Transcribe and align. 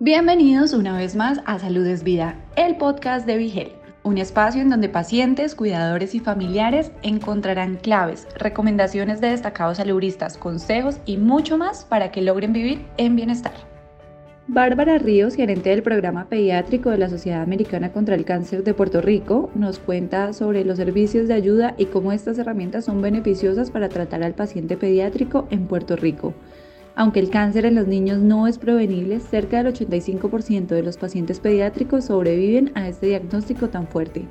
Bienvenidos 0.00 0.74
una 0.74 0.96
vez 0.96 1.16
más 1.16 1.40
a 1.44 1.58
Salud 1.58 1.84
es 1.84 2.04
Vida, 2.04 2.36
el 2.54 2.76
podcast 2.76 3.26
de 3.26 3.36
Vigel, 3.36 3.72
un 4.04 4.16
espacio 4.18 4.62
en 4.62 4.70
donde 4.70 4.88
pacientes, 4.88 5.56
cuidadores 5.56 6.14
y 6.14 6.20
familiares 6.20 6.92
encontrarán 7.02 7.74
claves, 7.74 8.28
recomendaciones 8.36 9.20
de 9.20 9.30
destacados 9.30 9.78
saludistas, 9.78 10.38
consejos 10.38 10.98
y 11.04 11.16
mucho 11.16 11.58
más 11.58 11.84
para 11.84 12.12
que 12.12 12.22
logren 12.22 12.52
vivir 12.52 12.86
en 12.96 13.16
bienestar. 13.16 13.54
Bárbara 14.46 14.98
Ríos, 14.98 15.34
gerente 15.34 15.70
del 15.70 15.82
programa 15.82 16.28
pediátrico 16.28 16.90
de 16.90 16.98
la 16.98 17.08
Sociedad 17.08 17.42
Americana 17.42 17.90
contra 17.90 18.14
el 18.14 18.24
Cáncer 18.24 18.62
de 18.62 18.74
Puerto 18.74 19.00
Rico, 19.00 19.50
nos 19.56 19.80
cuenta 19.80 20.32
sobre 20.32 20.64
los 20.64 20.76
servicios 20.76 21.26
de 21.26 21.34
ayuda 21.34 21.74
y 21.76 21.86
cómo 21.86 22.12
estas 22.12 22.38
herramientas 22.38 22.84
son 22.84 23.02
beneficiosas 23.02 23.72
para 23.72 23.88
tratar 23.88 24.22
al 24.22 24.34
paciente 24.34 24.76
pediátrico 24.76 25.48
en 25.50 25.66
Puerto 25.66 25.96
Rico. 25.96 26.34
Aunque 26.98 27.20
el 27.20 27.30
cáncer 27.30 27.64
en 27.64 27.76
los 27.76 27.86
niños 27.86 28.18
no 28.18 28.48
es 28.48 28.58
prevenible, 28.58 29.20
cerca 29.20 29.62
del 29.62 29.72
85% 29.72 30.66
de 30.66 30.82
los 30.82 30.96
pacientes 30.96 31.38
pediátricos 31.38 32.06
sobreviven 32.06 32.72
a 32.74 32.88
este 32.88 33.06
diagnóstico 33.06 33.68
tan 33.68 33.86
fuerte. 33.86 34.24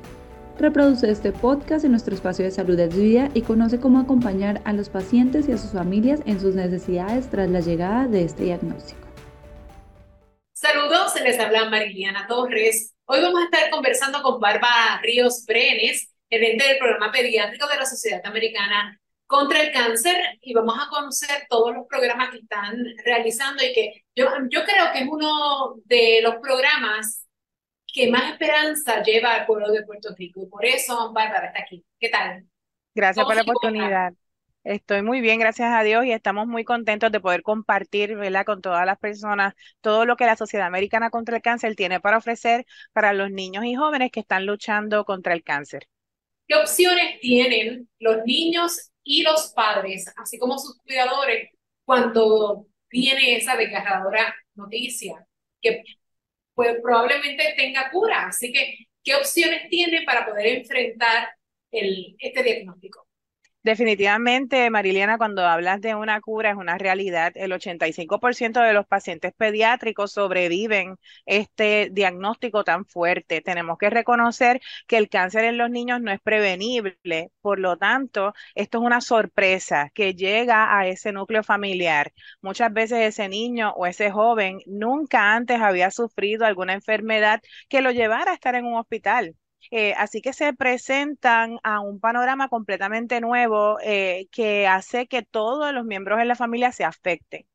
Reproduce 0.58 1.10
este 1.10 1.32
podcast 1.32 1.86
en 1.86 1.92
nuestro 1.92 2.14
espacio 2.14 2.44
de 2.44 2.50
salud 2.50 2.76
de 2.76 2.88
vida 2.88 3.30
y 3.32 3.40
conoce 3.40 3.80
cómo 3.80 4.00
acompañar 4.00 4.60
a 4.66 4.74
los 4.74 4.90
pacientes 4.90 5.48
y 5.48 5.52
a 5.52 5.56
sus 5.56 5.72
familias 5.72 6.20
en 6.26 6.40
sus 6.40 6.54
necesidades 6.54 7.30
tras 7.30 7.48
la 7.48 7.60
llegada 7.60 8.06
de 8.06 8.24
este 8.24 8.44
diagnóstico. 8.44 9.00
Saludos, 10.52 11.14
se 11.14 11.24
les 11.24 11.40
habla 11.40 11.70
Mariliana 11.70 12.26
Torres. 12.26 12.94
Hoy 13.06 13.22
vamos 13.22 13.40
a 13.40 13.44
estar 13.44 13.70
conversando 13.70 14.20
con 14.20 14.40
Bárbara 14.40 15.00
Ríos 15.02 15.46
Brenes, 15.46 16.12
gerente 16.28 16.68
del 16.68 16.76
programa 16.76 17.12
pediátrico 17.12 17.66
de 17.66 17.76
la 17.76 17.86
Sociedad 17.86 18.20
Americana 18.26 19.00
contra 19.28 19.60
el 19.60 19.72
cáncer 19.72 20.16
y 20.40 20.54
vamos 20.54 20.74
a 20.80 20.88
conocer 20.88 21.46
todos 21.50 21.74
los 21.74 21.86
programas 21.86 22.30
que 22.30 22.38
están 22.38 22.82
realizando 23.04 23.62
y 23.62 23.72
que 23.74 24.04
yo, 24.16 24.26
yo 24.50 24.64
creo 24.64 24.90
que 24.92 25.00
es 25.00 25.08
uno 25.08 25.76
de 25.84 26.20
los 26.22 26.36
programas 26.36 27.26
que 27.92 28.10
más 28.10 28.32
esperanza 28.32 29.02
lleva 29.02 29.34
al 29.34 29.46
pueblo 29.46 29.70
de 29.70 29.84
Puerto 29.84 30.14
Rico 30.16 30.42
y 30.42 30.46
por 30.46 30.64
eso 30.64 31.12
Bárbara 31.12 31.48
está 31.48 31.60
aquí. 31.62 31.84
¿Qué 32.00 32.08
tal? 32.08 32.46
Gracias 32.94 33.24
por 33.24 33.36
la 33.36 33.42
oportunidad. 33.42 34.14
Estoy 34.64 35.02
muy 35.02 35.20
bien, 35.20 35.38
gracias 35.38 35.72
a 35.72 35.82
Dios, 35.82 36.04
y 36.04 36.12
estamos 36.12 36.46
muy 36.46 36.64
contentos 36.64 37.12
de 37.12 37.20
poder 37.20 37.42
compartir, 37.42 38.16
¿verdad? 38.16 38.44
con 38.44 38.60
todas 38.60 38.84
las 38.84 38.98
personas 38.98 39.54
todo 39.80 40.04
lo 40.04 40.16
que 40.16 40.26
la 40.26 40.36
Sociedad 40.36 40.66
Americana 40.66 41.10
contra 41.10 41.36
el 41.36 41.42
Cáncer 41.42 41.74
tiene 41.76 42.00
para 42.00 42.18
ofrecer 42.18 42.66
para 42.92 43.12
los 43.12 43.30
niños 43.30 43.64
y 43.66 43.74
jóvenes 43.74 44.10
que 44.10 44.20
están 44.20 44.46
luchando 44.46 45.04
contra 45.04 45.34
el 45.34 45.42
cáncer. 45.42 45.86
¿Qué 46.46 46.54
opciones 46.54 47.20
tienen 47.20 47.88
los 47.98 48.24
niños 48.24 48.90
y 49.08 49.22
los 49.22 49.52
padres, 49.54 50.12
así 50.18 50.38
como 50.38 50.58
sus 50.58 50.78
cuidadores, 50.82 51.50
cuando 51.86 52.66
viene 52.90 53.36
esa 53.36 53.56
desgarradora 53.56 54.36
noticia, 54.54 55.26
que 55.62 55.82
pues, 56.54 56.76
probablemente 56.82 57.54
tenga 57.56 57.90
cura. 57.90 58.26
Así 58.26 58.52
que, 58.52 58.86
¿qué 59.02 59.14
opciones 59.14 59.70
tiene 59.70 60.02
para 60.04 60.26
poder 60.26 60.58
enfrentar 60.58 61.30
el, 61.70 62.16
este 62.18 62.42
diagnóstico? 62.42 63.07
Definitivamente, 63.64 64.70
Mariliana, 64.70 65.18
cuando 65.18 65.44
hablas 65.46 65.80
de 65.82 65.94
una 65.94 66.20
cura 66.20 66.50
es 66.50 66.56
una 66.56 66.78
realidad. 66.78 67.32
El 67.34 67.52
85% 67.52 68.60
de 68.60 68.72
los 68.72 68.86
pacientes 68.86 69.32
pediátricos 69.36 70.12
sobreviven 70.12 70.96
este 71.26 71.90
diagnóstico 71.92 72.64
tan 72.64 72.86
fuerte. 72.86 73.42
Tenemos 73.42 73.76
que 73.76 73.90
reconocer 73.90 74.60
que 74.86 74.96
el 74.96 75.08
cáncer 75.10 75.44
en 75.44 75.58
los 75.58 75.70
niños 75.70 76.00
no 76.00 76.10
es 76.12 76.20
prevenible. 76.20 77.30
Por 77.42 77.58
lo 77.58 77.76
tanto, 77.76 78.32
esto 78.54 78.78
es 78.78 78.84
una 78.84 79.00
sorpresa 79.02 79.90
que 79.92 80.14
llega 80.14 80.78
a 80.78 80.86
ese 80.86 81.12
núcleo 81.12 81.42
familiar. 81.42 82.12
Muchas 82.40 82.72
veces 82.72 83.00
ese 83.00 83.28
niño 83.28 83.72
o 83.76 83.86
ese 83.86 84.10
joven 84.10 84.60
nunca 84.66 85.34
antes 85.34 85.60
había 85.60 85.90
sufrido 85.90 86.46
alguna 86.46 86.72
enfermedad 86.74 87.42
que 87.68 87.82
lo 87.82 87.90
llevara 87.90 88.30
a 88.30 88.34
estar 88.34 88.54
en 88.54 88.64
un 88.66 88.76
hospital. 88.78 89.34
Eh, 89.70 89.94
así 89.96 90.20
que 90.20 90.32
se 90.32 90.52
presentan 90.54 91.58
a 91.62 91.80
un 91.80 92.00
panorama 92.00 92.48
completamente 92.48 93.20
nuevo 93.20 93.78
eh, 93.82 94.28
que 94.32 94.66
hace 94.66 95.06
que 95.08 95.22
todos 95.22 95.72
los 95.74 95.84
miembros 95.84 96.18
de 96.18 96.24
la 96.24 96.36
familia 96.36 96.72
se 96.72 96.84
afecten. 96.84 97.46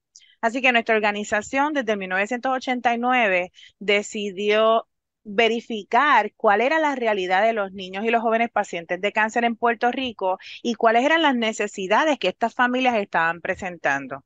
Así 0.41 0.61
que 0.61 0.71
nuestra 0.73 0.95
organización 0.95 1.73
desde 1.73 1.95
1989 1.97 3.51
decidió 3.79 4.87
verificar 5.23 6.33
cuál 6.35 6.61
era 6.61 6.79
la 6.79 6.95
realidad 6.95 7.43
de 7.43 7.53
los 7.53 7.71
niños 7.71 8.05
y 8.05 8.09
los 8.11 8.21
jóvenes 8.21 8.49
pacientes 8.51 8.99
de 9.01 9.11
cáncer 9.13 9.45
en 9.45 9.55
Puerto 9.55 9.91
Rico 9.91 10.37
y 10.61 10.75
cuáles 10.75 11.05
eran 11.05 11.21
las 11.21 11.35
necesidades 11.35 12.19
que 12.19 12.27
estas 12.29 12.53
familias 12.53 12.95
estaban 12.97 13.41
presentando. 13.41 14.23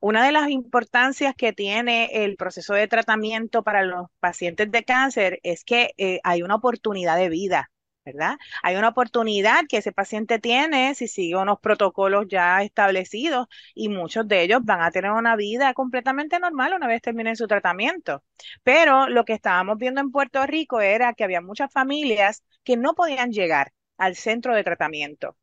Una 0.00 0.24
de 0.24 0.32
las 0.32 0.50
importancias 0.50 1.34
que 1.36 1.52
tiene 1.52 2.24
el 2.24 2.36
proceso 2.36 2.74
de 2.74 2.88
tratamiento 2.88 3.62
para 3.62 3.82
los 3.82 4.06
pacientes 4.20 4.70
de 4.70 4.84
cáncer 4.84 5.40
es 5.42 5.64
que 5.64 5.92
eh, 5.98 6.20
hay 6.24 6.42
una 6.42 6.56
oportunidad 6.56 7.16
de 7.16 7.28
vida. 7.28 7.70
¿verdad? 8.04 8.38
Hay 8.62 8.76
una 8.76 8.88
oportunidad 8.88 9.66
que 9.68 9.76
ese 9.76 9.92
paciente 9.92 10.38
tiene 10.38 10.94
si 10.94 11.06
sigue 11.06 11.36
unos 11.36 11.60
protocolos 11.60 12.26
ya 12.28 12.62
establecidos 12.62 13.46
y 13.74 13.88
muchos 13.90 14.26
de 14.26 14.42
ellos 14.42 14.60
van 14.64 14.80
a 14.82 14.90
tener 14.90 15.10
una 15.12 15.36
vida 15.36 15.74
completamente 15.74 16.38
normal 16.40 16.72
una 16.74 16.86
vez 16.88 17.02
terminen 17.02 17.36
su 17.36 17.46
tratamiento. 17.46 18.24
Pero 18.62 19.08
lo 19.08 19.24
que 19.24 19.34
estábamos 19.34 19.76
viendo 19.78 20.00
en 20.00 20.10
Puerto 20.10 20.44
Rico 20.46 20.80
era 20.80 21.12
que 21.14 21.24
había 21.24 21.42
muchas 21.42 21.70
familias 21.72 22.42
que 22.64 22.76
no 22.76 22.94
podían 22.94 23.32
llegar 23.32 23.72
al 23.98 24.16
centro 24.16 24.54
de 24.54 24.64
tratamiento 24.64 25.36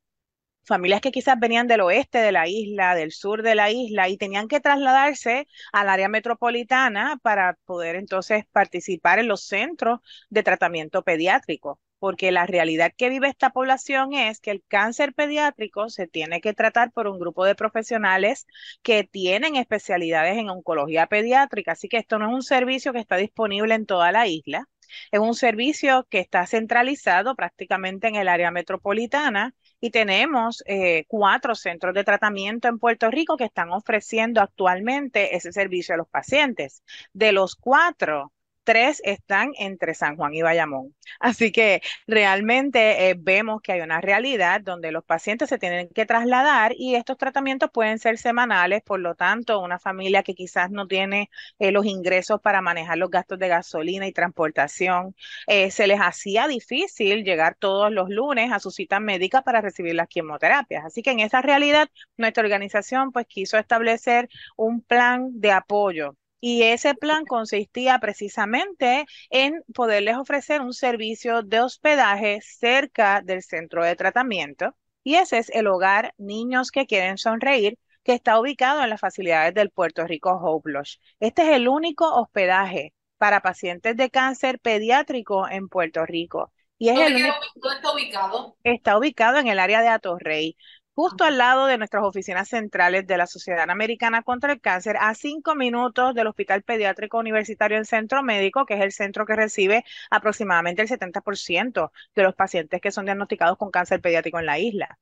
familias 0.67 1.01
que 1.01 1.11
quizás 1.11 1.39
venían 1.39 1.67
del 1.67 1.81
oeste 1.81 2.19
de 2.19 2.31
la 2.31 2.47
isla, 2.47 2.93
del 2.95 3.11
sur 3.11 3.41
de 3.41 3.55
la 3.55 3.71
isla 3.71 4.09
y 4.09 4.17
tenían 4.17 4.47
que 4.47 4.59
trasladarse 4.59 5.47
al 5.71 5.89
área 5.89 6.09
metropolitana 6.09 7.17
para 7.23 7.57
poder 7.65 7.95
entonces 7.95 8.45
participar 8.51 9.19
en 9.19 9.27
los 9.27 9.43
centros 9.45 9.99
de 10.29 10.43
tratamiento 10.43 11.03
pediátrico. 11.03 11.79
Porque 11.99 12.31
la 12.31 12.45
realidad 12.45 12.91
que 12.95 13.09
vive 13.09 13.27
esta 13.27 13.49
población 13.49 14.13
es 14.13 14.39
que 14.39 14.51
el 14.51 14.63
cáncer 14.67 15.15
pediátrico 15.15 15.89
se 15.89 16.05
tiene 16.07 16.41
que 16.41 16.53
tratar 16.53 16.91
por 16.91 17.07
un 17.07 17.17
grupo 17.19 17.43
de 17.43 17.55
profesionales 17.55 18.45
que 18.83 19.03
tienen 19.03 19.55
especialidades 19.55 20.37
en 20.37 20.49
oncología 20.49 21.07
pediátrica. 21.07 21.71
Así 21.71 21.89
que 21.89 21.97
esto 21.97 22.19
no 22.19 22.27
es 22.27 22.33
un 22.35 22.43
servicio 22.43 22.93
que 22.93 22.99
está 22.99 23.15
disponible 23.17 23.73
en 23.73 23.87
toda 23.87 24.11
la 24.11 24.27
isla. 24.27 24.67
Es 25.11 25.19
un 25.19 25.33
servicio 25.33 26.05
que 26.09 26.19
está 26.19 26.45
centralizado 26.45 27.35
prácticamente 27.35 28.07
en 28.07 28.15
el 28.15 28.27
área 28.27 28.51
metropolitana 28.51 29.55
y 29.79 29.91
tenemos 29.91 30.63
eh, 30.65 31.05
cuatro 31.07 31.55
centros 31.55 31.93
de 31.93 32.03
tratamiento 32.03 32.67
en 32.67 32.79
Puerto 32.79 33.11
Rico 33.11 33.37
que 33.37 33.45
están 33.45 33.71
ofreciendo 33.71 34.41
actualmente 34.41 35.35
ese 35.35 35.51
servicio 35.51 35.93
a 35.95 35.97
los 35.97 36.07
pacientes. 36.09 36.83
De 37.13 37.31
los 37.31 37.55
cuatro, 37.55 38.33
tres 38.67 39.01
están 39.05 39.53
entre 39.57 39.93
San 39.93 40.17
Juan 40.17 40.33
y 40.33 40.41
Bayamón. 40.41 40.93
Así 41.21 41.53
que 41.53 41.81
realmente 42.05 43.09
eh, 43.09 43.15
vemos 43.17 43.61
que 43.61 43.71
hay 43.71 43.79
una 43.79 44.01
realidad 44.01 44.59
donde 44.59 44.91
los 44.91 45.05
pacientes 45.05 45.47
se 45.47 45.57
tienen 45.57 45.87
que 45.95 46.05
trasladar 46.05 46.73
y 46.75 46.95
estos 46.95 47.17
tratamientos 47.17 47.69
pueden 47.71 47.97
ser 47.97 48.17
semanales, 48.17 48.81
por 48.83 48.99
lo 48.99 49.15
tanto, 49.15 49.61
una 49.61 49.79
familia 49.79 50.21
que 50.21 50.35
quizás 50.35 50.69
no 50.69 50.85
tiene 50.85 51.29
eh, 51.59 51.71
los 51.71 51.85
ingresos 51.85 52.41
para 52.41 52.61
manejar 52.61 52.97
los 52.97 53.09
gastos 53.09 53.39
de 53.39 53.47
gasolina 53.47 54.05
y 54.05 54.11
transportación, 54.11 55.15
eh, 55.47 55.71
se 55.71 55.87
les 55.87 56.01
hacía 56.01 56.47
difícil 56.49 57.23
llegar 57.23 57.55
todos 57.57 57.89
los 57.89 58.09
lunes 58.09 58.51
a 58.51 58.59
su 58.59 58.69
cita 58.71 58.99
médica 58.99 59.43
para 59.43 59.61
recibir 59.61 59.95
las 59.95 60.09
quimioterapias. 60.09 60.83
Así 60.83 61.01
que 61.01 61.11
en 61.11 61.21
esa 61.21 61.41
realidad, 61.41 61.89
nuestra 62.17 62.43
organización 62.43 63.13
pues 63.13 63.27
quiso 63.27 63.57
establecer 63.57 64.27
un 64.57 64.81
plan 64.81 65.29
de 65.39 65.51
apoyo 65.53 66.17
y 66.39 66.63
ese 66.63 66.95
plan 66.95 67.25
consistía 67.25 67.99
precisamente 67.99 69.05
en 69.29 69.63
poderles 69.73 70.17
ofrecer 70.17 70.61
un 70.61 70.73
servicio 70.73 71.41
de 71.41 71.61
hospedaje 71.61 72.39
cerca 72.41 73.21
del 73.23 73.41
centro 73.43 73.83
de 73.83 73.95
tratamiento. 73.95 74.75
Y 75.03 75.15
ese 75.15 75.37
es 75.39 75.49
el 75.49 75.67
hogar 75.67 76.13
Niños 76.17 76.71
que 76.71 76.85
Quieren 76.85 77.17
Sonreír, 77.17 77.77
que 78.03 78.13
está 78.13 78.39
ubicado 78.39 78.83
en 78.83 78.89
las 78.89 79.01
facilidades 79.01 79.53
del 79.53 79.69
Puerto 79.69 80.05
Rico 80.05 80.31
Hope 80.31 80.71
Lodge. 80.71 80.99
Este 81.19 81.43
es 81.43 81.49
el 81.55 81.67
único 81.67 82.13
hospedaje 82.13 82.93
para 83.17 83.41
pacientes 83.41 83.97
de 83.97 84.09
cáncer 84.09 84.59
pediátrico 84.59 85.47
en 85.49 85.67
Puerto 85.67 86.05
Rico. 86.05 86.51
Y 86.77 86.89
es 86.89 86.95
¿Dónde, 86.95 87.33
está 87.75 87.91
ubicado? 87.91 88.57
Está 88.63 88.97
ubicado 88.97 89.37
en 89.39 89.47
el 89.47 89.59
área 89.59 89.81
de 89.81 89.87
Atorrey 89.87 90.55
justo 90.97 91.25
al 91.25 91.37
lado 91.37 91.67
de 91.67 91.77
nuestras 91.77 92.03
oficinas 92.03 92.49
centrales 92.49 93.05
de 93.05 93.17
la 93.17 93.27
Sociedad 93.27 93.69
Americana 93.69 94.23
contra 94.23 94.51
el 94.51 94.59
Cáncer, 94.59 94.97
a 94.99 95.13
cinco 95.13 95.53
minutos 95.53 96.15
del 96.15 96.25
Hospital 96.25 96.63
Pediátrico 96.63 97.19
Universitario 97.19 97.77
en 97.77 97.85
Centro 97.85 98.23
Médico, 98.23 98.65
que 98.65 98.73
es 98.73 98.81
el 98.81 98.91
centro 98.91 99.27
que 99.27 99.35
recibe 99.35 99.85
aproximadamente 100.09 100.81
el 100.81 100.87
70% 100.87 101.91
de 102.15 102.23
los 102.23 102.33
pacientes 102.33 102.81
que 102.81 102.91
son 102.91 103.05
diagnosticados 103.05 103.57
con 103.59 103.69
cáncer 103.69 104.01
pediátrico 104.01 104.39
en 104.39 104.47
la 104.47 104.57
isla. 104.57 104.97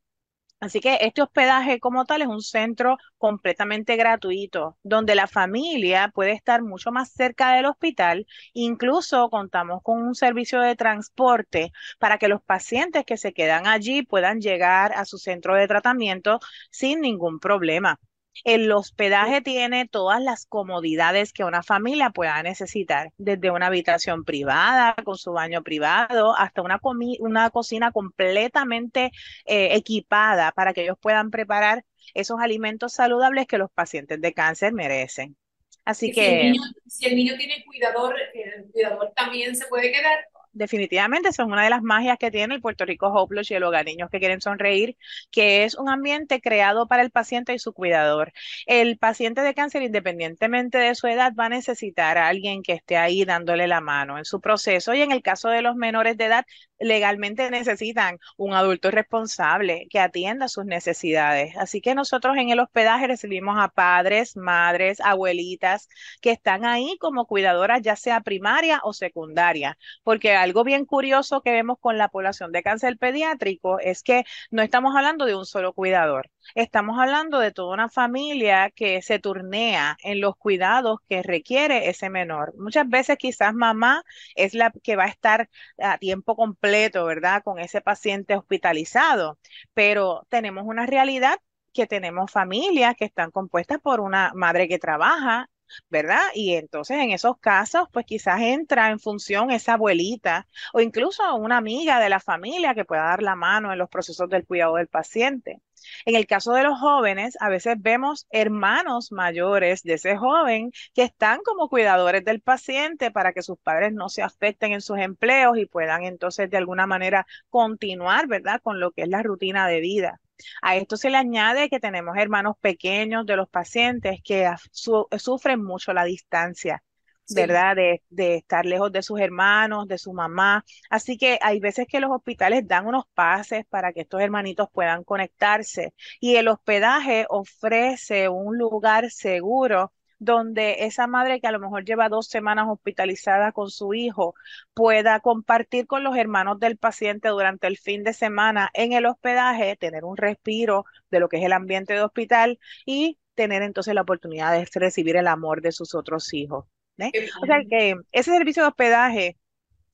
Así 0.65 0.79
que 0.79 0.97
este 1.01 1.21
hospedaje 1.21 1.79
como 1.79 2.06
tal 2.06 2.23
es 2.23 2.27
un 2.27 2.41
centro 2.41 2.97
completamente 3.19 3.95
gratuito, 3.97 4.77
donde 4.83 5.13
la 5.13 5.27
familia 5.27 6.09
puede 6.13 6.31
estar 6.31 6.63
mucho 6.63 6.91
más 6.91 7.12
cerca 7.12 7.53
del 7.53 7.65
hospital. 7.65 8.25
Incluso 8.53 9.29
contamos 9.29 9.81
con 9.83 10.01
un 10.01 10.15
servicio 10.15 10.59
de 10.62 10.75
transporte 10.75 11.71
para 12.00 12.17
que 12.17 12.27
los 12.29 12.41
pacientes 12.41 13.06
que 13.06 13.17
se 13.17 13.31
quedan 13.33 13.67
allí 13.67 14.01
puedan 14.03 14.41
llegar 14.41 14.91
a 14.94 15.06
su 15.06 15.19
centro 15.19 15.56
de 15.56 15.67
tratamiento 15.67 16.39
sin 16.71 17.00
ningún 17.01 17.39
problema. 17.39 18.00
El 18.43 18.71
hospedaje 18.71 19.41
tiene 19.41 19.87
todas 19.87 20.21
las 20.21 20.45
comodidades 20.45 21.33
que 21.33 21.43
una 21.43 21.63
familia 21.63 22.09
pueda 22.09 22.41
necesitar, 22.43 23.11
desde 23.17 23.51
una 23.51 23.67
habitación 23.67 24.23
privada 24.23 24.95
con 25.03 25.17
su 25.17 25.31
baño 25.31 25.63
privado 25.63 26.35
hasta 26.35 26.61
una, 26.61 26.79
una 27.19 27.49
cocina 27.49 27.91
completamente 27.91 29.11
eh, 29.45 29.75
equipada 29.75 30.51
para 30.51 30.73
que 30.73 30.83
ellos 30.83 30.97
puedan 30.99 31.31
preparar 31.31 31.85
esos 32.13 32.39
alimentos 32.39 32.93
saludables 32.93 33.47
que 33.47 33.57
los 33.57 33.71
pacientes 33.71 34.21
de 34.21 34.33
cáncer 34.33 34.73
merecen. 34.73 35.38
Así 35.85 36.11
que... 36.11 36.53
Si 36.88 37.05
el, 37.05 37.15
niño, 37.15 37.38
tiene 37.38 37.63
cuidador, 37.65 38.15
el 38.33 38.65
cuidador 38.71 39.13
también 39.15 39.55
se 39.55 39.67
puede 39.67 39.91
quedar 39.91 40.17
definitivamente 40.55 41.31
son 41.31 41.51
una 41.51 41.63
de 41.63 41.69
las 41.69 41.83
magias 41.83 42.17
que 42.17 42.31
tiene 42.31 42.55
el 42.55 42.61
Puerto 42.61 42.85
Rico 42.85 43.07
Hope 43.07 43.35
y 43.47 43.53
el 43.53 43.63
Hogar 43.63 43.85
Niños 43.85 44.09
que 44.09 44.19
quieren 44.19 44.41
sonreír, 44.41 44.97
que 45.31 45.63
es 45.63 45.75
un 45.75 45.89
ambiente 45.89 46.41
creado 46.41 46.87
para 46.87 47.03
el 47.03 47.11
paciente 47.11 47.53
y 47.53 47.59
su 47.59 47.73
cuidador. 47.73 48.33
El 48.65 48.97
paciente 48.97 49.41
de 49.41 49.53
cáncer, 49.53 49.81
independientemente 49.83 50.77
de 50.77 50.95
su 50.95 51.07
edad, 51.07 51.33
va 51.39 51.45
a 51.45 51.49
necesitar 51.49 52.17
a 52.17 52.27
alguien 52.27 52.63
que 52.63 52.73
esté 52.73 52.97
ahí 52.97 53.25
dándole 53.25 53.67
la 53.67 53.81
mano 53.81 54.17
en 54.17 54.25
su 54.25 54.41
proceso 54.41 54.93
y 54.93 55.01
en 55.01 55.11
el 55.11 55.21
caso 55.21 55.49
de 55.49 55.61
los 55.61 55.75
menores 55.75 56.17
de 56.17 56.25
edad, 56.25 56.45
legalmente 56.80 57.50
necesitan 57.50 58.19
un 58.38 58.54
adulto 58.54 58.92
responsable 58.92 59.88
que 59.89 60.00
atienda 60.00 60.48
sus 60.48 60.66
necesidades. 60.66 61.56
Así 61.57 61.81
que 61.81 61.95
nosotros 61.95 62.38
en 62.38 62.50
el 62.50 62.60
hospedaje 62.60 63.07
recibimos 63.07 63.57
a 63.60 63.69
padres, 63.69 64.36
madres, 64.38 65.00
abuelitas 65.01 65.88
que 66.22 66.31
están 66.31 66.66
ahí 66.66 66.98
como 67.00 67.25
cuidadoras, 67.25 67.81
ya 67.81 67.95
sea 67.95 68.22
primaria 68.22 68.81
o 68.83 68.94
secundaria, 68.94 69.77
porque 70.04 70.36
algo 70.36 70.63
bien 70.63 70.86
curioso 70.86 71.42
que 71.42 71.51
vemos 71.51 71.77
con 71.80 71.98
la 71.98 72.10
población 72.10 72.51
de 72.51 72.63
cáncer 72.63 72.98
pediátrico 72.98 73.80
es 73.80 74.04
que 74.04 74.24
no 74.51 74.62
estamos 74.62 74.95
hablando 74.95 75.25
de 75.25 75.36
un 75.36 75.45
solo 75.45 75.74
cuidador. 75.74 76.30
Estamos 76.53 77.00
hablando 77.00 77.39
de 77.39 77.51
toda 77.51 77.74
una 77.74 77.89
familia 77.89 78.69
que 78.71 79.01
se 79.01 79.19
turnea 79.19 79.97
en 80.03 80.21
los 80.21 80.36
cuidados 80.38 81.00
que 81.09 81.24
requiere 81.24 81.89
ese 81.89 82.09
menor. 82.09 82.53
Muchas 82.57 82.88
veces 82.88 83.18
quizás 83.18 83.53
mamá 83.53 84.03
es 84.36 84.53
la 84.53 84.71
que 84.83 84.95
va 84.95 85.06
a 85.06 85.07
estar 85.07 85.50
a 85.80 85.97
tiempo 85.97 86.36
completo, 86.36 87.06
¿verdad? 87.06 87.42
Con 87.44 87.59
ese 87.59 87.81
paciente 87.81 88.36
hospitalizado, 88.36 89.39
pero 89.74 90.25
tenemos 90.30 90.63
una 90.65 90.86
realidad 90.86 91.39
que 91.74 91.88
tenemos 91.88 92.31
familias 92.31 92.95
que 92.95 93.06
están 93.06 93.31
compuestas 93.31 93.80
por 93.81 94.00
una 94.00 94.31
madre 94.36 94.68
que 94.68 94.80
trabaja, 94.80 95.50
¿verdad? 95.89 96.21
Y 96.33 96.53
entonces 96.56 96.98
en 97.00 97.12
esos 97.12 97.38
casos, 97.39 97.88
pues 97.91 98.06
quizás 98.06 98.39
entra 98.41 98.89
en 98.91 99.00
función 99.00 99.51
esa 99.51 99.74
abuelita 99.74 100.48
o 100.74 100.80
incluso 100.81 101.36
una 101.36 101.57
amiga 101.57 102.00
de 102.00 102.09
la 102.09 102.19
familia 102.19 102.75
que 102.75 102.86
pueda 102.86 103.03
dar 103.03 103.21
la 103.24 103.36
mano 103.36 103.71
en 103.74 103.80
los 103.80 103.89
procesos 103.89 104.30
del 104.30 104.45
cuidado 104.45 104.75
del 104.75 104.88
paciente. 104.88 105.62
En 106.05 106.15
el 106.15 106.25
caso 106.27 106.53
de 106.53 106.63
los 106.63 106.79
jóvenes, 106.79 107.37
a 107.39 107.49
veces 107.49 107.75
vemos 107.79 108.27
hermanos 108.29 109.11
mayores 109.11 109.83
de 109.83 109.93
ese 109.93 110.17
joven 110.17 110.71
que 110.93 111.03
están 111.03 111.41
como 111.43 111.69
cuidadores 111.69 112.23
del 112.25 112.41
paciente 112.41 113.11
para 113.11 113.33
que 113.33 113.41
sus 113.41 113.57
padres 113.59 113.93
no 113.93 114.09
se 114.09 114.23
afecten 114.23 114.71
en 114.73 114.81
sus 114.81 114.97
empleos 114.99 115.57
y 115.57 115.65
puedan 115.65 116.03
entonces 116.03 116.49
de 116.49 116.57
alguna 116.57 116.87
manera 116.87 117.25
continuar, 117.49 118.27
¿verdad? 118.27 118.61
Con 118.61 118.79
lo 118.79 118.91
que 118.91 119.03
es 119.03 119.09
la 119.09 119.23
rutina 119.23 119.67
de 119.67 119.79
vida. 119.79 120.19
A 120.61 120.75
esto 120.75 120.97
se 120.97 121.09
le 121.09 121.17
añade 121.17 121.69
que 121.69 121.79
tenemos 121.79 122.17
hermanos 122.17 122.55
pequeños 122.59 123.25
de 123.25 123.38
los 123.38 123.49
pacientes 123.49 124.19
que 124.23 124.51
sufren 124.71 125.63
mucho 125.63 125.93
la 125.93 126.03
distancia. 126.03 126.83
¿Verdad? 127.30 127.75
De, 127.75 128.04
de, 128.10 128.36
estar 128.36 128.66
lejos 128.66 128.92
de 128.92 129.01
sus 129.01 129.19
hermanos, 129.19 129.88
de 129.88 129.98
su 129.98 130.13
mamá. 130.13 130.63
Así 130.89 131.18
que 131.18 131.39
hay 131.42 131.60
veces 131.60 131.88
que 131.88 132.00
los 132.00 132.12
hospitales 132.12 132.68
dan 132.68 132.88
unos 132.88 133.06
pases 133.13 133.66
para 133.66 133.94
que 133.94 134.01
estos 134.01 134.22
hermanitos 134.22 134.69
puedan 134.72 135.04
conectarse 135.04 135.94
y 136.19 136.36
el 136.36 136.48
hospedaje 136.48 137.25
ofrece 137.30 138.30
un 138.30 138.57
lugar 138.57 139.10
seguro 139.12 139.92
donde 140.19 140.86
esa 140.86 141.07
madre 141.07 141.39
que 141.39 141.48
a 141.48 141.51
lo 141.51 141.60
mejor 141.60 141.86
lleva 141.86 142.10
dos 142.10 142.27
semanas 142.27 142.68
hospitalizada 142.69 143.51
con 143.51 143.69
su 143.69 143.94
hijo 143.94 144.33
pueda 144.74 145.19
compartir 145.19 145.88
con 145.88 146.04
los 146.04 146.18
hermanos 146.18 146.60
del 146.60 146.77
paciente 146.77 147.30
durante 147.30 147.68
el 147.68 147.77
fin 147.77 148.04
de 148.04 148.13
semana 148.13 148.69
en 148.74 148.94
el 148.94 149.06
hospedaje, 149.06 149.75
tener 149.75 150.06
un 150.06 150.18
respiro 150.18 150.86
de 151.12 151.19
lo 151.19 151.30
que 151.30 151.38
es 151.38 151.44
el 151.44 151.54
ambiente 151.54 151.94
de 151.94 152.01
hospital 152.01 152.60
y 152.86 153.19
tener 153.36 153.62
entonces 153.63 153.94
la 153.94 154.01
oportunidad 154.01 154.54
de 154.54 154.68
recibir 154.74 155.18
el 155.18 155.27
amor 155.27 155.62
de 155.62 155.72
sus 155.72 155.94
otros 155.95 156.33
hijos. 156.33 156.66
¿Eh? 156.97 157.13
O 157.42 157.45
sea 157.45 157.59
que 157.69 157.95
ese 158.12 158.31
servicio 158.31 158.63
de 158.63 158.69
hospedaje 158.69 159.38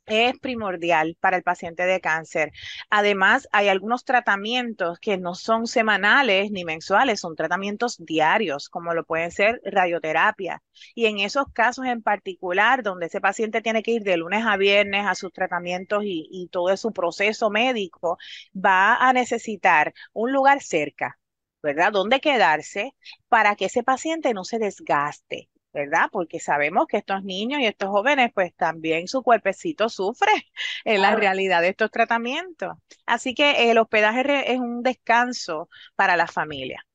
es 0.07 0.37
primordial 0.39 1.17
para 1.21 1.37
el 1.37 1.43
paciente 1.43 1.83
de 1.85 2.01
cáncer. 2.01 2.51
Además, 2.89 3.47
hay 3.51 3.69
algunos 3.69 4.03
tratamientos 4.05 4.99
que 4.99 5.17
no 5.17 5.35
son 5.35 5.67
semanales 5.67 6.51
ni 6.51 6.65
mensuales, 6.65 7.21
son 7.21 7.35
tratamientos 7.35 7.97
diarios, 7.99 8.69
como 8.69 8.93
lo 8.93 9.05
pueden 9.05 9.31
ser 9.31 9.61
radioterapia. 9.65 10.63
Y 10.95 11.05
en 11.05 11.19
esos 11.19 11.45
casos 11.53 11.85
en 11.85 12.01
particular, 12.01 12.83
donde 12.83 13.07
ese 13.07 13.21
paciente 13.21 13.61
tiene 13.61 13.83
que 13.83 13.91
ir 13.91 14.03
de 14.03 14.17
lunes 14.17 14.45
a 14.45 14.57
viernes 14.57 15.05
a 15.07 15.15
sus 15.15 15.31
tratamientos 15.33 16.03
y, 16.03 16.27
y 16.31 16.49
todo 16.49 16.75
su 16.77 16.91
proceso 16.93 17.49
médico, 17.49 18.17
va 18.55 18.95
a 18.97 19.13
necesitar 19.13 19.93
un 20.13 20.33
lugar 20.33 20.61
cerca, 20.61 21.19
¿verdad? 21.63 21.91
Donde 21.93 22.19
quedarse 22.21 22.95
para 23.29 23.55
que 23.55 23.65
ese 23.65 23.83
paciente 23.83 24.33
no 24.33 24.43
se 24.43 24.59
desgaste 24.59 25.50
¿verdad? 25.73 26.09
Porque 26.11 26.39
sabemos 26.39 26.87
que 26.87 26.97
estos 26.97 27.23
niños 27.23 27.61
y 27.61 27.65
estos 27.65 27.89
jóvenes, 27.89 28.31
pues 28.33 28.53
también 28.55 29.07
su 29.07 29.23
cuerpecito 29.23 29.89
sufre 29.89 30.31
en 30.85 31.01
la 31.01 31.15
realidad 31.15 31.61
de 31.61 31.69
estos 31.69 31.91
tratamientos. 31.91 32.77
Así 33.05 33.33
que 33.33 33.71
el 33.71 33.77
hospedaje 33.77 34.51
es 34.51 34.59
un 34.59 34.83
descanso 34.83 35.69
para 35.95 36.17
la 36.17 36.27
familia. 36.27 36.85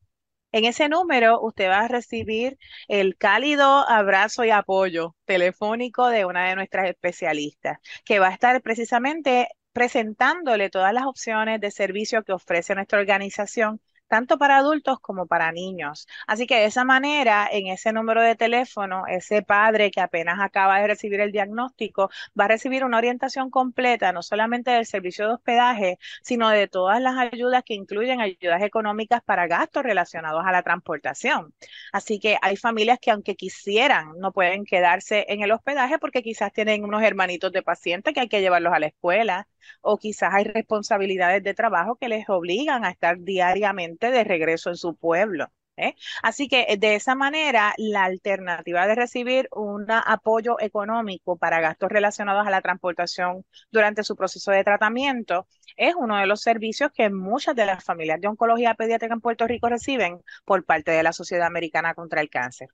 En 0.53 0.65
ese 0.67 0.89
número 0.89 1.41
usted 1.41 1.69
va 1.69 1.81
a 1.81 1.89
recibir 1.89 2.57
el 2.87 3.17
cálido 3.17 3.89
abrazo 3.89 4.45
y 4.45 4.51
apoyo 4.51 5.17
telefónico 5.25 6.07
de 6.09 6.25
una 6.25 6.49
de 6.49 6.55
nuestras 6.55 6.89
especialistas, 6.89 7.79
que 8.05 8.21
va 8.21 8.29
a 8.29 8.33
estar 8.33 8.63
precisamente 8.63 9.49
presentándole 9.75 10.71
todas 10.71 10.95
las 10.95 11.05
opciones 11.05 11.61
de 11.61 11.71
servicio 11.71 12.23
que 12.25 12.33
ofrece 12.33 12.75
nuestra 12.75 13.01
organización 13.01 13.81
tanto 14.09 14.39
para 14.39 14.59
adultos 14.59 15.01
como 15.01 15.27
para 15.27 15.51
niños. 15.53 16.07
Así 16.27 16.47
que 16.47 16.57
de 16.57 16.67
esa 16.67 16.85
manera, 16.85 17.49
en 17.51 17.67
ese 17.69 17.93
número 17.93 18.23
de 18.23 18.37
teléfono, 18.37 19.05
ese 19.09 19.43
padre 19.43 19.91
que 19.91 20.01
apenas 20.01 20.39
acaba 20.41 20.81
de 20.81 20.87
recibir 20.87 21.21
el 21.21 21.33
diagnóstico 21.33 22.11
va 22.39 22.45
a 22.45 22.49
recibir 22.49 22.85
una 22.85 22.99
orientación 22.99 23.51
completa, 23.51 24.13
no 24.13 24.23
solamente 24.23 24.71
del 24.71 24.87
servicio 24.87 25.27
de 25.27 25.35
hospedaje, 25.35 25.99
sino 26.23 26.49
de 26.51 26.69
todas 26.69 27.01
las 27.01 27.17
ayudas 27.19 27.65
que 27.65 27.75
incluyen 27.75 28.21
ayudas 28.21 28.63
económicas 28.63 29.23
para 29.25 29.47
gastos 29.49 29.83
relacionados 29.83 30.45
a 30.47 30.53
la 30.53 30.63
transportación. 30.63 31.53
Así 31.93 32.21
que 32.21 32.39
hay 32.43 32.57
familias 32.57 32.99
que 33.01 33.11
aunque 33.11 33.35
quisieran, 33.37 34.13
no 34.19 34.33
pueden 34.33 34.65
quedarse 34.65 35.27
en 35.29 35.43
el 35.43 35.51
hospedaje 35.53 35.99
porque 35.99 36.23
quizás 36.23 36.53
tienen 36.53 36.85
unos 36.85 37.03
hermanitos 37.03 37.53
de 37.53 37.63
paciente 37.63 38.13
que 38.13 38.21
hay 38.21 38.29
que 38.29 38.41
llevarlos 38.41 38.73
a 38.73 38.79
la 38.79 38.87
escuela 38.87 39.49
o 39.81 39.99
quizás 39.99 40.35
hay 40.35 40.45
responsabilidades 40.45 41.43
de 41.43 41.55
trabajo 41.55 41.97
que 41.97 42.09
les 42.09 42.29
obligan 42.29 42.85
a 42.85 42.91
estar 42.91 43.19
diariamente 43.21 44.11
de 44.11 44.25
regreso 44.25 44.71
en 44.71 44.77
su 44.77 44.97
pueblo. 44.97 45.51
¿eh? 45.77 45.95
Así 46.23 46.49
que 46.49 46.67
eh, 46.69 46.77
de 46.77 46.95
esa 46.95 47.15
manera, 47.15 47.75
la 47.79 48.05
alternativa 48.05 48.87
de 48.87 48.95
recibir 48.95 49.49
un 49.53 49.91
apoyo 49.91 50.57
económico 50.61 51.37
para 51.37 51.61
gastos 51.61 51.91
relacionados 51.91 52.47
a 52.47 52.51
la 52.51 52.61
transportación 52.63 53.45
durante 53.71 54.05
su 54.05 54.17
proceso 54.17 54.51
de 54.53 54.65
tratamiento 54.65 55.47
es 55.77 55.95
uno 55.97 56.17
de 56.19 56.27
los 56.27 56.41
servicios 56.43 56.91
que 56.93 57.11
muchas 57.11 57.57
de 57.57 57.67
las 57.67 57.85
familias 57.85 58.21
de 58.21 58.29
oncología 58.29 58.75
pediátrica 58.75 59.15
en 59.15 59.21
Puerto 59.21 59.47
Rico 59.47 59.69
reciben 59.69 60.21
por 60.45 60.65
parte 60.65 60.93
de 60.93 61.03
la 61.03 61.13
Sociedad 61.13 61.47
Americana 61.47 61.95
contra 61.95 62.21
el 62.21 62.31
Cáncer. 62.31 62.69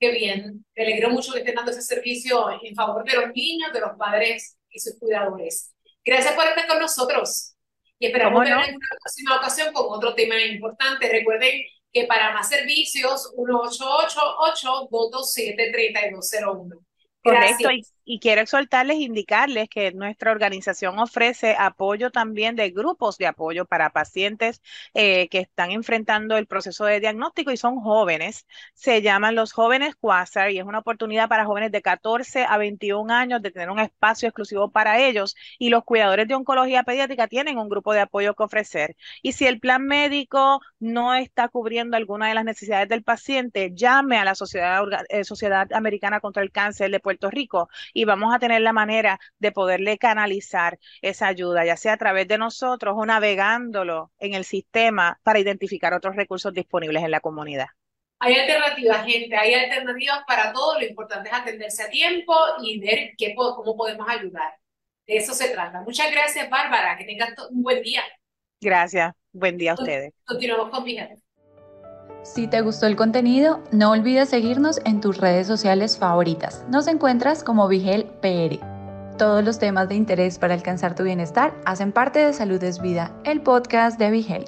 Qué 0.00 0.10
bien, 0.12 0.64
me 0.74 0.82
alegro 0.82 1.10
mucho 1.10 1.32
que 1.32 1.40
estén 1.40 1.54
dando 1.54 1.72
ese 1.72 1.82
servicio 1.82 2.46
en 2.62 2.74
favor 2.74 3.04
de 3.04 3.14
los 3.14 3.34
niños, 3.34 3.70
de 3.70 3.80
los 3.80 3.98
padres 3.98 4.56
y 4.70 4.80
sus 4.80 4.98
cuidadores. 4.98 5.74
Gracias 6.02 6.32
por 6.32 6.46
estar 6.46 6.66
con 6.66 6.78
nosotros 6.78 7.54
y 7.98 8.06
esperamos 8.06 8.40
vernos 8.40 8.66
en 8.66 8.76
una 8.76 8.88
próxima 8.98 9.36
ocasión 9.36 9.74
con 9.74 9.84
otro 9.90 10.14
tema 10.14 10.40
importante. 10.42 11.06
Recuerden 11.06 11.60
que 11.92 12.06
para 12.06 12.32
más 12.32 12.48
servicios, 12.48 13.30
1 13.34 13.60
888 13.60 14.88
227 14.90 15.70
3201 15.70 16.80
Correcto. 17.22 17.68
Y 18.04 18.18
quiero 18.20 18.40
exhortarles 18.40 18.98
indicarles 18.98 19.68
que 19.68 19.92
nuestra 19.92 20.32
organización 20.32 20.98
ofrece 20.98 21.56
apoyo 21.58 22.10
también 22.10 22.56
de 22.56 22.70
grupos 22.70 23.18
de 23.18 23.26
apoyo 23.26 23.64
para 23.64 23.90
pacientes 23.90 24.62
eh, 24.94 25.28
que 25.28 25.40
están 25.40 25.70
enfrentando 25.70 26.36
el 26.36 26.46
proceso 26.46 26.84
de 26.84 27.00
diagnóstico 27.00 27.50
y 27.50 27.56
son 27.56 27.80
jóvenes. 27.80 28.46
Se 28.74 29.02
llaman 29.02 29.34
los 29.34 29.52
jóvenes 29.52 29.94
Quasar 29.96 30.50
y 30.50 30.58
es 30.58 30.64
una 30.64 30.80
oportunidad 30.80 31.28
para 31.28 31.44
jóvenes 31.44 31.72
de 31.72 31.82
14 31.82 32.44
a 32.44 32.58
21 32.58 33.12
años 33.12 33.42
de 33.42 33.50
tener 33.50 33.70
un 33.70 33.78
espacio 33.80 34.28
exclusivo 34.28 34.70
para 34.70 34.98
ellos 35.00 35.36
y 35.58 35.70
los 35.70 35.84
cuidadores 35.84 36.28
de 36.28 36.34
oncología 36.34 36.82
pediátrica 36.82 37.28
tienen 37.28 37.58
un 37.58 37.68
grupo 37.68 37.92
de 37.92 38.00
apoyo 38.00 38.34
que 38.34 38.42
ofrecer. 38.42 38.96
Y 39.22 39.32
si 39.32 39.46
el 39.46 39.60
plan 39.60 39.84
médico 39.84 40.60
no 40.78 41.14
está 41.14 41.48
cubriendo 41.48 41.96
alguna 41.96 42.28
de 42.28 42.34
las 42.34 42.44
necesidades 42.44 42.88
del 42.88 43.02
paciente, 43.02 43.72
llame 43.74 44.18
a 44.18 44.24
la 44.24 44.34
Sociedad, 44.34 44.82
eh, 45.08 45.24
Sociedad 45.24 45.72
Americana 45.72 46.20
contra 46.20 46.42
el 46.42 46.50
Cáncer 46.52 46.90
de 46.90 47.00
Puerto 47.00 47.30
Rico 47.30 47.68
vamos 48.04 48.34
a 48.34 48.38
tener 48.38 48.60
la 48.62 48.72
manera 48.72 49.18
de 49.38 49.52
poderle 49.52 49.98
canalizar 49.98 50.78
esa 51.02 51.26
ayuda, 51.26 51.64
ya 51.64 51.76
sea 51.76 51.94
a 51.94 51.96
través 51.96 52.28
de 52.28 52.38
nosotros 52.38 52.94
o 52.96 53.06
navegándolo 53.06 54.12
en 54.18 54.34
el 54.34 54.44
sistema 54.44 55.20
para 55.22 55.38
identificar 55.38 55.94
otros 55.94 56.16
recursos 56.16 56.52
disponibles 56.52 57.02
en 57.02 57.10
la 57.10 57.20
comunidad. 57.20 57.66
Hay 58.18 58.34
alternativas, 58.34 59.06
gente, 59.06 59.34
hay 59.34 59.54
alternativas 59.54 60.20
para 60.26 60.52
todo. 60.52 60.78
Lo 60.78 60.86
importante 60.86 61.30
es 61.30 61.34
atenderse 61.34 61.82
a 61.84 61.88
tiempo 61.88 62.34
y 62.62 62.78
ver 62.78 63.12
qué, 63.16 63.34
cómo 63.34 63.76
podemos 63.76 64.06
ayudar. 64.08 64.52
De 65.06 65.16
eso 65.16 65.32
se 65.32 65.48
trata. 65.48 65.80
Muchas 65.80 66.12
gracias, 66.12 66.50
Bárbara. 66.50 66.98
Que 66.98 67.04
tengas 67.04 67.30
un 67.50 67.62
buen 67.62 67.82
día. 67.82 68.02
Gracias. 68.60 69.14
Buen 69.32 69.56
día 69.56 69.72
a 69.72 69.74
ustedes. 69.74 70.12
Continuamos 70.26 70.70
con 70.70 70.84
Vigel. 70.84 71.16
Si 72.22 72.46
te 72.46 72.60
gustó 72.60 72.86
el 72.86 72.96
contenido, 72.96 73.60
no 73.72 73.92
olvides 73.92 74.28
seguirnos 74.28 74.80
en 74.84 75.00
tus 75.00 75.16
redes 75.16 75.46
sociales 75.46 75.96
favoritas. 75.96 76.64
Nos 76.68 76.86
encuentras 76.86 77.42
como 77.42 77.66
Vigel 77.66 78.04
PR. 78.20 78.58
Todos 79.16 79.42
los 79.42 79.58
temas 79.58 79.88
de 79.88 79.94
interés 79.94 80.38
para 80.38 80.54
alcanzar 80.54 80.94
tu 80.94 81.02
bienestar 81.02 81.54
hacen 81.64 81.92
parte 81.92 82.18
de 82.20 82.32
Salud 82.32 82.62
es 82.62 82.80
Vida, 82.80 83.12
el 83.24 83.40
podcast 83.40 83.98
de 83.98 84.10
Vigel. 84.10 84.44